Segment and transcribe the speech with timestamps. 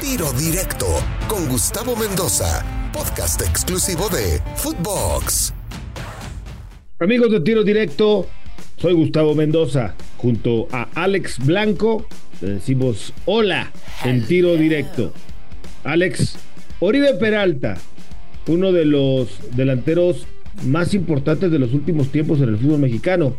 [0.00, 0.86] Tiro Directo
[1.28, 5.52] con Gustavo Mendoza, podcast exclusivo de Footbox.
[6.98, 8.26] Amigos de Tiro Directo,
[8.78, 9.94] soy Gustavo Mendoza.
[10.16, 12.06] Junto a Alex Blanco,
[12.40, 13.70] le decimos hola
[14.02, 15.12] en Tiro Directo.
[15.84, 16.36] Alex,
[16.80, 17.76] Oribe Peralta,
[18.46, 20.26] uno de los delanteros
[20.64, 23.36] más importantes de los últimos tiempos en el fútbol mexicano.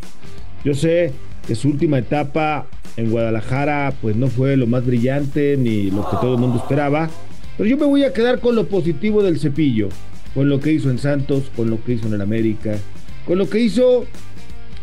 [0.64, 1.12] Yo sé
[1.46, 2.66] que su última etapa
[2.96, 7.10] en Guadalajara pues no fue lo más brillante ni lo que todo el mundo esperaba,
[7.56, 9.88] pero yo me voy a quedar con lo positivo del cepillo,
[10.34, 12.78] con lo que hizo en Santos, con lo que hizo en el América,
[13.26, 14.06] con lo que hizo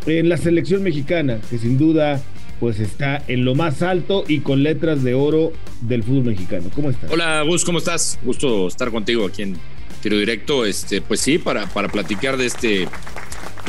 [0.05, 2.21] en la selección mexicana, que sin duda
[2.59, 6.69] pues está en lo más alto y con letras de oro del fútbol mexicano.
[6.75, 7.09] ¿Cómo estás?
[7.11, 8.19] Hola Gus, ¿cómo estás?
[8.23, 9.57] Gusto estar contigo aquí en
[10.01, 10.65] Tiro Directo.
[10.65, 12.87] Este, pues sí, para, para platicar de este,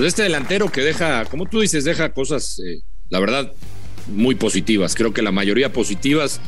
[0.01, 3.53] pues este delantero que deja, como tú dices, deja cosas, eh, la verdad,
[4.07, 4.95] muy positivas.
[4.95, 6.41] Creo que la mayoría positivas.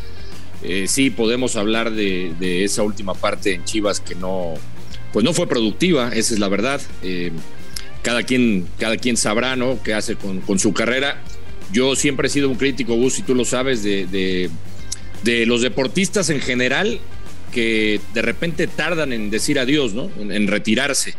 [0.63, 4.55] Eh, sí, podemos hablar de, esa última parte en Chivas que no,
[5.13, 6.81] pues no fue productiva, esa es la verdad.
[7.03, 7.31] Eh,
[8.01, 9.83] cada quien, cada quien sabrá, ¿no?
[9.83, 11.23] Qué hace con, su carrera.
[11.75, 14.49] Yo siempre he sido un crítico, Gus, si tú lo sabes, de,
[15.23, 17.01] de, los deportistas en general
[17.53, 20.11] que de repente tardan en decir adiós, ¿no?
[20.19, 21.17] En, retirarse.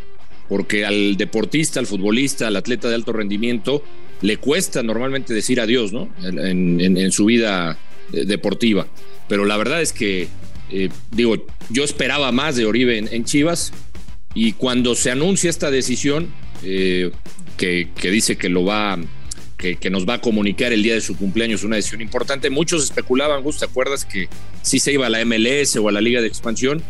[0.48, 3.82] Porque al deportista, al futbolista, al atleta de alto rendimiento,
[4.20, 6.08] le cuesta normalmente decir adiós, ¿no?
[6.22, 7.78] En, su vida
[8.10, 8.86] deportiva.
[9.28, 10.28] Pero la verdad es que,
[10.70, 13.72] eh, digo, yo esperaba más de Oribe en, Chivas
[14.34, 16.28] y cuando se anuncia esta decisión,
[16.62, 17.10] eh,
[17.56, 18.98] que, dice que lo va,
[19.56, 23.42] que, nos va a comunicar el día de su cumpleaños, una decisión importante, muchos especulaban,
[23.42, 24.28] Gus, ¿te acuerdas que
[24.62, 26.82] sí se iba a la MLS o a la Liga de Expansión?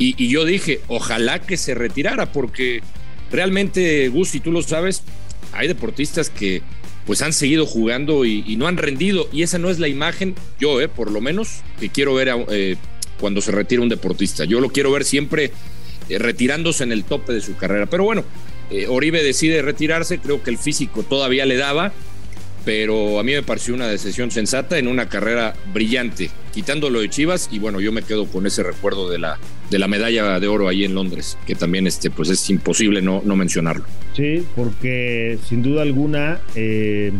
[0.00, 2.82] Y yo dije, ojalá que se retirara, porque
[3.30, 5.02] realmente, Gus, si tú lo sabes,
[5.52, 6.62] hay deportistas que
[7.06, 9.28] pues han seguido jugando y, y, no han rendido.
[9.32, 12.76] Y esa no es la imagen, yo, eh, por lo menos, que quiero ver eh,
[13.18, 14.44] cuando se retira un deportista.
[14.44, 15.52] Yo lo quiero ver siempre
[16.08, 17.86] eh, retirándose en el tope de su carrera.
[17.86, 18.24] Pero bueno,
[18.70, 21.92] eh, Oribe decide retirarse, creo que el físico todavía le daba,
[22.64, 27.48] pero a mí me pareció una decisión sensata en una carrera brillante, quitándolo de Chivas
[27.52, 29.38] y bueno, yo me quedo con ese recuerdo de la,
[29.70, 33.22] de la medalla de oro ahí en Londres, que también este, pues es imposible no,
[33.24, 33.84] no mencionarlo.
[34.16, 37.12] Sí, porque sin duda alguna eh,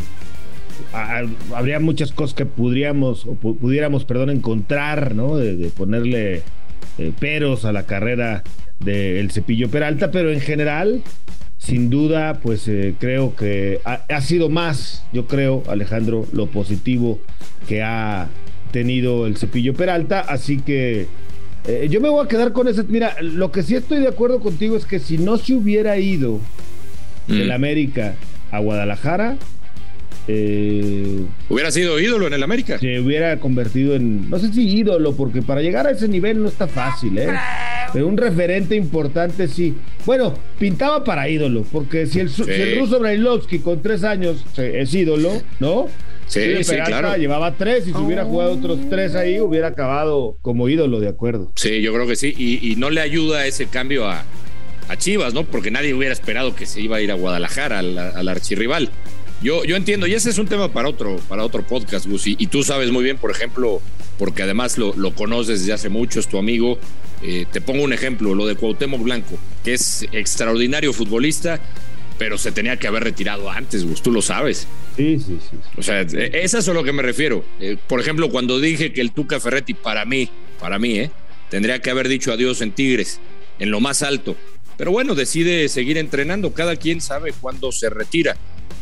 [1.54, 5.36] habría muchas cosas que podríamos, o pudiéramos, perdón, encontrar, ¿no?
[5.36, 6.42] De, ponerle
[6.98, 8.42] eh, peros a la carrera
[8.80, 11.04] del Cepillo Peralta, pero en general
[11.58, 17.20] sin duda, pues eh, creo que ha, sido más, yo creo, Alejandro, lo positivo
[17.68, 18.28] que ha
[18.70, 21.06] tenido el cepillo Peralta, así que
[21.66, 22.82] eh, yo me voy a quedar con ese.
[22.84, 26.40] Mira, lo que sí estoy de acuerdo contigo es que si no se hubiera ido
[27.26, 27.32] mm.
[27.32, 28.14] del América
[28.50, 29.36] a Guadalajara,
[30.30, 32.78] eh, hubiera sido ídolo en el América.
[32.78, 36.48] Se hubiera convertido en, no sé si ídolo, porque para llegar a ese nivel no
[36.48, 37.28] está fácil, ¿eh?
[37.92, 39.74] Pero un referente importante sí.
[40.04, 42.44] Bueno, pintaba para ídolo, porque si el, sí.
[42.44, 45.30] si el ruso Brailovsky con tres años es ídolo,
[45.60, 45.88] ¿no?
[46.28, 47.16] Sí, sí, claro.
[47.16, 51.50] Llevaba tres y si hubiera jugado otros tres ahí, hubiera acabado como ídolo, de acuerdo.
[51.56, 52.34] Sí, yo creo que sí.
[52.36, 54.24] Y, y no le ayuda ese cambio a,
[54.88, 55.44] a, Chivas, ¿no?
[55.44, 58.90] Porque nadie hubiera esperado que se iba a ir a Guadalajara, al, al archirrival.
[59.40, 62.36] Yo, yo entiendo, y ese es un tema para otro, para otro podcast, Gus, y,
[62.38, 63.80] y tú sabes muy bien, por ejemplo,
[64.18, 66.78] porque además lo, lo conoces desde hace mucho, es tu amigo.
[67.22, 71.60] Eh, te pongo un ejemplo, lo de Cuauhtémoc Blanco, que es extraordinario futbolista,
[72.18, 74.66] pero se tenía que haber retirado antes, Gus, tú lo sabes.
[74.96, 75.56] Sí, sí, sí.
[75.76, 77.44] O sea, es a eso a lo que me refiero.
[77.60, 80.28] Eh, por ejemplo, cuando dije que el Tuca Ferretti, para mí,
[80.60, 81.10] para mí, eh,
[81.48, 83.20] tendría que haber dicho adiós en Tigres,
[83.60, 84.36] en lo más alto.
[84.76, 88.36] Pero bueno, decide seguir entrenando, cada quien sabe cuándo se retira.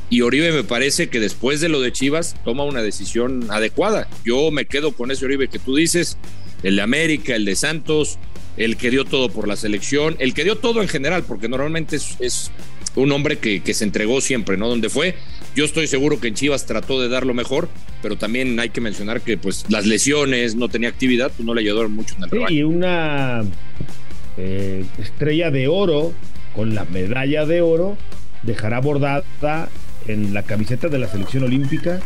[0.08, 4.08] Y Oribe me parece que después de lo de Chivas toma una decisión adecuada.
[4.24, 6.16] Yo me quedo con ese Oribe que tú dices,
[6.62, 8.18] el de América, el de Santos,
[8.56, 11.97] el que dio todo por la selección, el que dio todo en general, porque normalmente
[11.97, 12.50] es, es
[12.96, 14.68] un hombre que, que, se entregó siempre, ¿no?
[14.68, 15.14] Donde fue.
[15.54, 17.68] Yo estoy seguro que en Chivas trató de dar lo mejor,
[18.02, 21.60] pero también hay que mencionar que pues las lesiones, no tenía actividad, pues no le
[21.60, 23.42] ayudó mucho en el sí, Y una
[24.36, 26.12] eh, estrella de oro
[26.54, 27.97] con la medalla de oro
[28.42, 29.68] dejará bordada
[30.06, 32.00] en la camiseta de la selección olímpica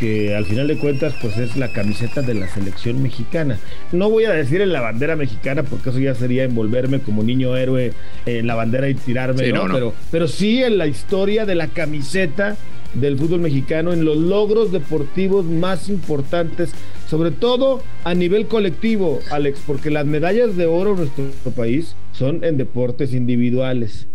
[0.00, 3.58] que al final de cuentas pues es la camiseta de la selección mexicana.
[3.92, 7.54] No voy a decir en la bandera mexicana porque eso ya sería envolverme como niño
[7.54, 7.92] héroe
[8.24, 9.58] en la bandera y tirarme, sí, ¿no?
[9.58, 9.74] No, no.
[9.74, 12.56] Pero, pero sí en la historia de la camiseta
[12.94, 16.72] del fútbol mexicano, en los logros deportivos más importantes,
[17.08, 22.42] sobre todo a nivel colectivo, Alex, porque las medallas de oro en nuestro país son
[22.42, 24.08] en deportes individuales.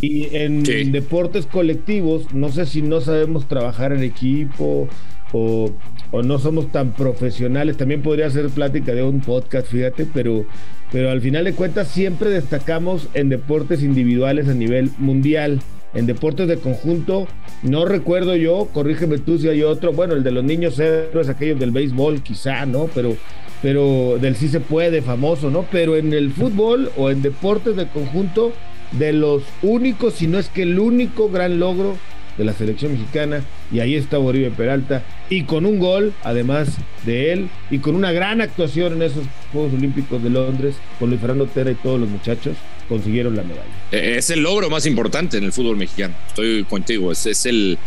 [0.00, 0.84] Y en sí.
[0.90, 4.88] deportes colectivos, no sé si no sabemos trabajar en equipo
[5.32, 5.70] o,
[6.10, 7.76] o no somos tan profesionales.
[7.76, 10.44] También podría ser plática de un podcast, fíjate, pero,
[10.90, 15.60] pero al final de cuentas siempre destacamos en deportes individuales a nivel mundial.
[15.92, 17.26] En deportes de conjunto,
[17.64, 21.58] no recuerdo yo, corrígeme tú si hay otro, bueno, el de los niños héroes, aquellos
[21.58, 22.88] del béisbol quizá, ¿no?
[22.94, 23.16] Pero,
[23.60, 25.66] pero del sí se puede, famoso, ¿no?
[25.70, 28.52] Pero en el fútbol o en deportes de conjunto,
[28.92, 31.96] de los únicos, si no es que el único gran logro
[32.40, 36.68] de la selección mexicana y ahí está Oribe Peralta y con un gol además
[37.04, 41.20] de él y con una gran actuación en esos Juegos Olímpicos de Londres con Luis
[41.20, 42.56] Fernando Tera y todos los muchachos
[42.88, 43.70] consiguieron la medalla.
[43.92, 47.78] Eh, es el logro más importante en el fútbol mexicano, estoy contigo, es, es el...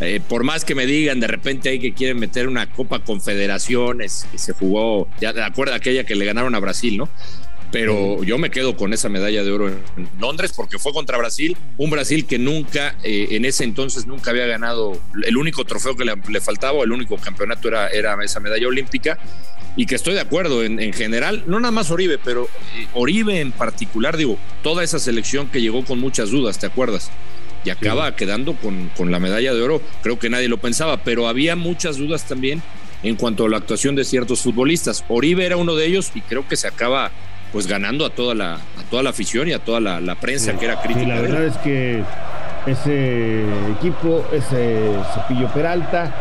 [0.00, 4.26] Eh, por más que me digan de repente hay que quieren meter una Copa Confederaciones
[4.32, 7.10] que se jugó, ya de acuerdo aquella que le ganaron a Brasil, ¿no?
[7.70, 9.80] Pero yo me quedo con esa medalla de oro en
[10.18, 14.46] Londres porque fue contra Brasil, un Brasil que nunca, eh, en ese entonces nunca había
[14.46, 19.18] ganado, el único trofeo que le, faltaba, el único campeonato era, era, esa medalla olímpica
[19.76, 23.52] y que estoy de acuerdo en, general, no nada más Oribe, pero eh, Oribe en
[23.52, 27.10] particular, digo, toda esa selección que llegó con muchas dudas, ¿te acuerdas?
[27.64, 31.28] Y acaba quedando con, con la medalla de oro, creo que nadie lo pensaba, pero
[31.28, 32.62] había muchas dudas también
[33.02, 35.04] en cuanto a la actuación de ciertos futbolistas.
[35.08, 37.12] Oribe era uno de ellos y creo que se acaba
[37.52, 40.66] pues ganando a toda la, a toda la afición y a toda la, prensa que
[40.66, 41.06] era crítica.
[41.06, 42.02] la verdad es que
[42.66, 46.12] ese equipo, ese Cepillo Peralta,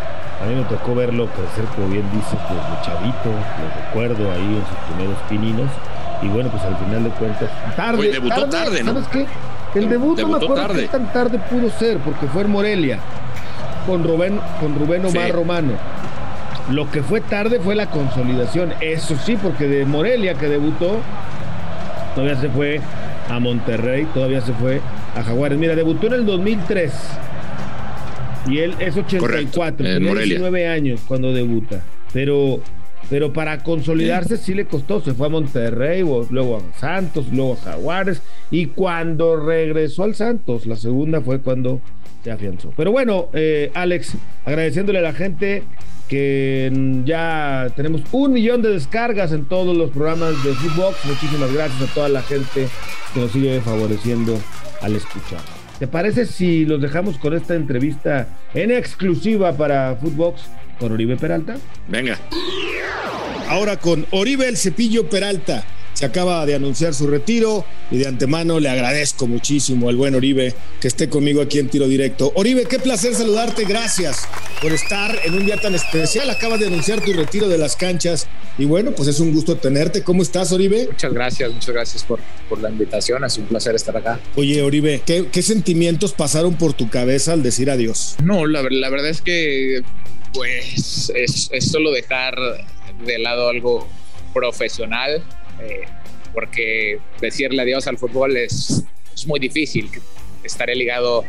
[0.41, 4.63] a mí me tocó verlo crecer, como bien dices, desde chavito, lo recuerdo ahí en
[4.67, 5.69] sus primeros pininos.
[6.21, 8.11] Y bueno, pues al final de cuentas, tarde.
[8.11, 8.93] debutó tarde, ¿no?
[8.93, 9.25] ¿Sabes qué?
[9.79, 10.81] El debut no me acuerdo tarde.
[10.81, 12.99] qué tan tarde pudo ser, porque fue en Morelia,
[13.85, 15.73] con Rubén, con Rubén Omar Romano.
[16.71, 18.74] Lo que fue tarde fue la consolidación.
[18.81, 21.00] Eso sí, porque de Morelia que debutó,
[22.13, 22.80] todavía se fue
[23.30, 24.81] a Monterrey, todavía se fue
[25.16, 25.57] a Jaguares.
[25.57, 26.94] Mira, debutó en el 2003.
[28.48, 31.83] Y él es 84, tiene 19 años cuando debuta.
[32.13, 32.62] Pero,
[33.09, 34.53] pero para consolidarse sí.
[34.53, 35.01] le costó.
[35.01, 38.21] Se fue a Monterrey, luego a Santos, luego a Jaguares.
[38.51, 41.81] Y cuando regresó al Santos, la segunda fue cuando
[42.23, 42.73] se afianzó.
[42.75, 44.15] Pero bueno, eh, Alex,
[44.45, 45.63] agradeciéndole a la gente
[46.07, 51.05] que ya tenemos un millón de descargas en todos los programas de Footbox.
[51.05, 52.67] Muchísimas gracias a toda la gente
[53.13, 54.38] que nos sigue favoreciendo
[54.81, 55.39] al escuchar.
[55.77, 60.41] ¿Te parece si los dejamos con esta entrevista en exclusiva para Footbox
[60.77, 61.57] con Oribe Peralta?
[61.88, 62.17] Venga.
[63.50, 68.60] Ahora con Oribe el Cepillo Peralta se acaba de anunciar su retiro y de antemano
[68.60, 72.31] le agradezco muchísimo al buen Oribe que esté conmigo aquí en Tiro Directo.
[72.36, 74.28] Oribe, qué placer saludarte, gracias
[74.62, 76.30] por estar en un día tan especial.
[76.30, 78.28] Acabas de anunciar tu retiro de las canchas
[78.60, 80.04] y bueno, pues es un gusto tenerte.
[80.04, 80.88] ¿Cómo estás, Oribe?
[80.92, 84.19] Muchas gracias, muchas gracias por, por la invitación, es un placer estar acá.
[84.36, 88.16] Oye, Oribe, ¿qué, qué sentimientos pasaron por tu cabeza al decir adiós?
[88.24, 89.81] No, la, la verdad es que
[90.34, 92.36] pues es, es solo dejar
[93.06, 93.88] de lado algo
[94.34, 95.24] profesional
[95.62, 95.86] eh,
[96.34, 99.90] porque decirle adiós al fútbol es, es, muy difícil.
[100.44, 101.25] Estaré ligado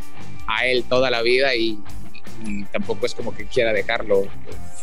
[0.46, 1.78] a él toda la vida y,
[2.72, 4.26] tampoco es como que quiera dejarlo.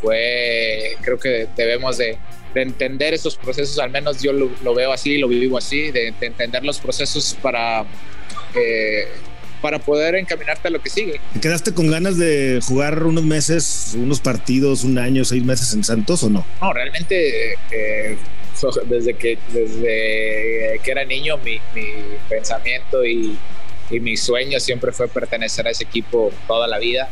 [0.01, 2.17] Fue, creo que debemos de,
[2.53, 6.63] de entender esos procesos, al menos yo lo, veo así, lo vivo así, de, entender
[6.63, 7.85] los procesos para...
[8.55, 9.07] Eh,
[9.61, 11.19] para poder encaminarte a lo que sigue.
[11.33, 15.83] ¿Te quedaste con ganas de jugar unos meses, unos partidos, un año, seis meses en
[15.83, 16.45] Santos o no?
[16.61, 18.17] No, realmente eh,
[18.85, 21.59] desde que, desde que era niño mi,
[22.29, 23.37] pensamiento y,
[23.89, 27.07] mi sueño siempre fue pertenecer a ese equipo toda la vida.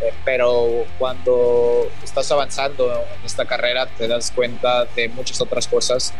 [0.00, 6.14] Eh, pero cuando estás avanzando en esta carrera te das cuenta de muchas otras cosas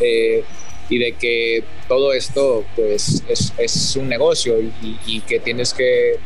[0.00, 0.42] eh,
[0.88, 4.56] y de que todo esto pues es, un negocio
[5.06, 6.18] y que tienes que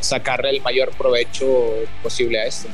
[0.00, 1.46] sacarle el mayor provecho
[2.02, 2.68] posible a esto.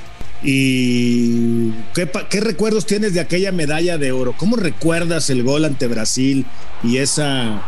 [0.47, 4.35] ¿Y qué, recuerdos tienes de aquella medalla de oro?
[4.37, 6.45] ¿Cómo recuerdas el gol ante Brasil
[6.83, 7.63] y esa,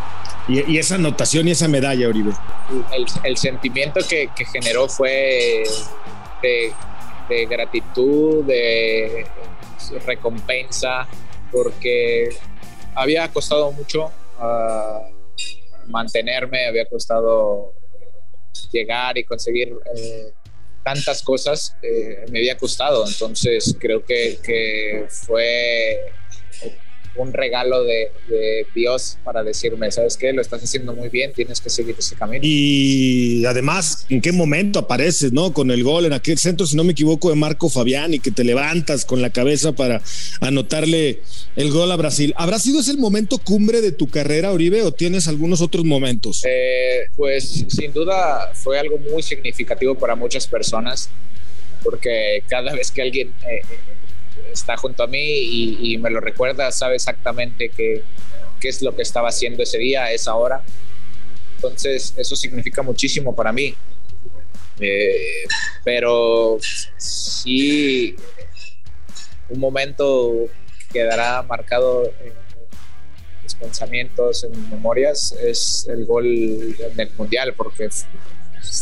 [0.47, 2.33] y, esa anotación y esa medalla, Oribe?
[3.25, 5.65] El, sentimiento que, generó fue
[6.43, 9.27] de, gratitud, de
[10.05, 11.09] recompensa,
[11.51, 12.29] porque
[12.97, 15.09] había costado mucho ah,
[15.87, 17.75] mantenerme, había costado
[18.73, 20.33] llegar y conseguir eh,
[20.83, 23.07] tantas cosas eh, me había costado.
[23.07, 26.13] Entonces creo que, que fue
[27.17, 28.11] un regalo de,
[28.75, 30.33] Dios para decirme, ¿sabes qué?
[30.33, 32.41] Lo estás haciendo muy bien, tienes que seguir ese camino.
[32.43, 35.53] Y además, ¿en qué momento apareces, no?
[35.53, 38.31] Con el gol en aquel centro, si no me equivoco, de Marco Fabián y que
[38.31, 40.03] te levantas con la cabeza para
[40.41, 41.21] anotarle
[41.57, 42.35] el gol a Brasil.
[42.37, 46.43] ¿Habrá sido ese el momento cumbre de tu carrera, Oribe, o tienes algunos otros momentos?
[46.47, 51.11] Eh, pues sin duda fue algo muy significativo para muchas personas
[51.87, 53.63] porque cada vez que alguien eh,
[54.53, 58.03] está junto a mí y, me lo recuerda, sabe exactamente qué,
[58.61, 60.63] qué es lo que estaba haciendo ese día, a esa hora.
[61.57, 63.75] Entonces, eso significa muchísimo para mí.
[64.79, 65.45] Eh,
[65.85, 66.59] pero
[66.99, 68.15] sí,
[69.49, 70.49] un momento
[70.93, 72.33] quedará marcado en
[73.43, 77.89] mis pensamientos, en mis memorias, es el gol del Mundial, porque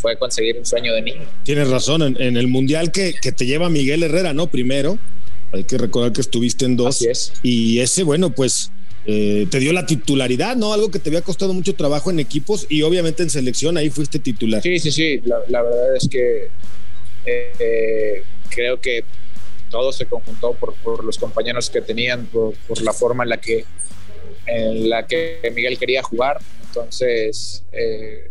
[0.00, 1.28] fue conseguir un sueño de niño.
[1.44, 4.48] Tienes razón, en, el Mundial que, que, te lleva Miguel Herrera, ¿no?
[4.48, 4.98] Primero,
[5.54, 7.06] hay que recordar que estuviste en dos.
[7.42, 8.70] Y ese, bueno, pues
[9.06, 10.72] eh, te dio la titularidad, ¿no?
[10.72, 14.18] Algo que te había costado mucho trabajo en equipos y obviamente en selección ahí fuiste
[14.18, 14.62] titular.
[14.62, 15.20] Sí, sí, sí.
[15.24, 16.48] La, verdad es que
[17.24, 19.04] eh, creo que
[19.70, 23.64] todo se conjuntó por, los compañeros que tenían, por, la forma en la que
[24.46, 26.40] en la que Miguel quería jugar.
[26.66, 28.30] Entonces, eh,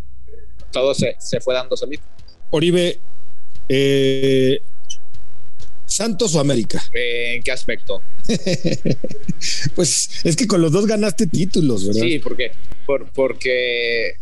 [0.71, 2.03] todo se, se, fue dando solito.
[2.51, 2.99] Oribe,
[5.85, 6.83] ¿Santos o América?
[6.93, 8.01] ¿En qué aspecto?
[9.75, 12.01] pues es que con los dos ganaste títulos, ¿verdad?
[12.01, 12.51] Sí, porque,
[12.85, 14.15] por, porque,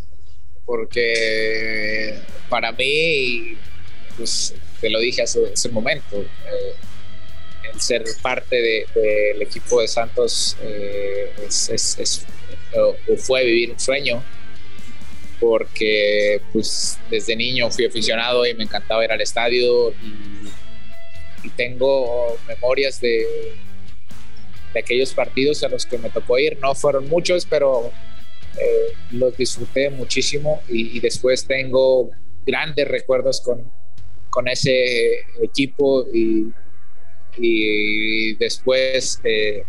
[0.65, 2.15] porque
[2.49, 3.55] para mí,
[4.17, 6.73] pues te lo dije hace, ese momento, eh,
[7.71, 12.25] el ser parte del equipo de Santos eh, es,
[13.17, 14.23] fue vivir un sueño
[15.39, 20.30] porque pues desde niño fui aficionado y me encantaba ir al estadio y
[21.43, 23.25] y tengo memorias de,
[24.73, 26.57] de aquellos partidos a los que me tocó ir.
[26.59, 27.91] No fueron muchos, pero
[28.57, 32.11] eh, los disfruté muchísimo y, después tengo
[32.45, 33.71] grandes recuerdos con,
[34.29, 36.51] con ese equipo y,
[37.37, 39.63] y después eh,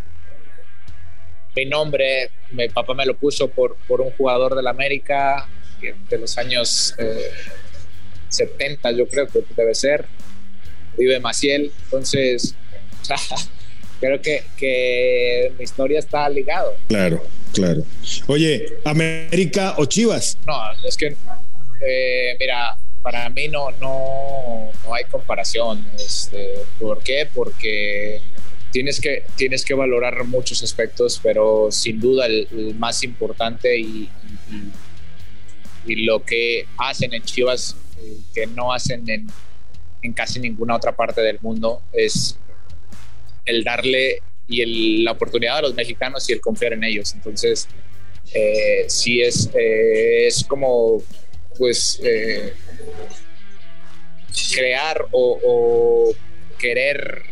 [1.54, 5.48] mi nombre, mi papá me lo puso por, por un jugador del América
[6.08, 6.94] de los años
[8.28, 10.06] 70, eh, yo creo que debe ser,
[10.96, 11.72] vive Maciel.
[11.84, 12.54] Entonces,
[14.00, 16.74] creo que, que mi historia está ligado.
[16.88, 17.84] Claro, claro.
[18.26, 20.38] Oye, ¿América o Chivas?
[20.46, 21.16] No, es que,
[21.86, 25.84] eh, mira, para mí no, no, no hay comparación.
[25.96, 27.28] Este, ¿Por qué?
[27.32, 28.20] Porque
[28.72, 34.08] tienes que, tienes que valorar muchos aspectos, pero sin duda el, más importante y,
[34.50, 39.28] y, y, lo que hacen en Chivas, eh, que no hacen en,
[40.02, 42.38] en casi ninguna otra parte del mundo es
[43.44, 44.18] el darle
[44.48, 47.12] y la oportunidad a los mexicanos y el confiar en ellos.
[47.14, 47.68] Entonces,
[48.34, 51.02] eh, sí es, eh, es como,
[51.58, 52.52] pues, eh,
[54.54, 56.14] crear o,
[56.58, 57.22] querer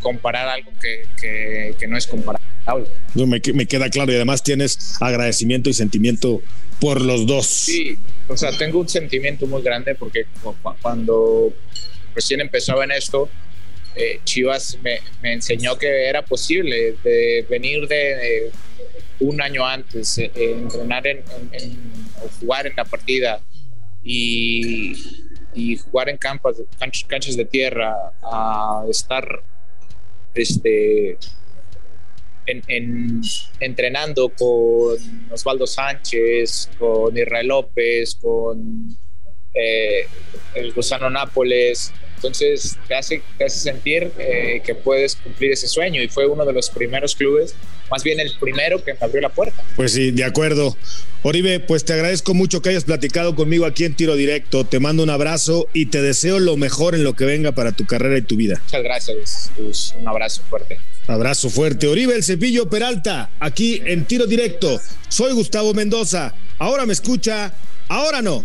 [0.00, 2.46] comparar algo que, no es comparable.
[3.14, 6.40] Me, me, queda claro y además tienes agradecimiento y sentimiento
[6.78, 7.46] por los dos.
[7.46, 7.98] Sí,
[8.30, 10.24] o sea, tengo un sentimiento muy grande porque
[10.80, 11.52] cuando
[12.14, 13.28] recién empezaba en esto,
[13.96, 15.00] eh, Chivas me,
[15.32, 18.52] enseñó que era posible de venir de,
[19.18, 21.22] un año antes, eh, entrenar en,
[22.24, 23.40] o jugar en la partida
[24.02, 24.94] y,
[25.84, 26.56] jugar en campos,
[27.08, 29.42] canchas, de tierra, a estar
[30.34, 31.18] este,
[32.50, 33.20] en,
[33.60, 34.96] entrenando con
[35.30, 38.88] Osvaldo Sánchez, con Israel López, con
[39.54, 40.06] eh,
[40.54, 41.92] el Gusano Nápoles.
[42.20, 46.44] Entonces te hace, te hace sentir eh, que puedes cumplir ese sueño y fue uno
[46.44, 47.54] de los primeros clubes,
[47.90, 49.64] más bien el primero que me abrió la puerta.
[49.74, 50.76] Pues sí, de acuerdo.
[51.22, 54.66] Oribe, pues te agradezco mucho que hayas platicado conmigo aquí en Tiro Directo.
[54.66, 57.86] Te mando un abrazo y te deseo lo mejor en lo que venga para tu
[57.86, 58.60] carrera y tu vida.
[58.64, 59.50] Muchas gracias.
[59.98, 60.78] Un abrazo fuerte.
[61.06, 61.86] Abrazo fuerte.
[61.86, 64.78] Oribe El Cepillo Peralta, aquí en Tiro Directo.
[65.08, 66.34] Soy Gustavo Mendoza.
[66.58, 67.54] Ahora me escucha,
[67.88, 68.44] ahora no.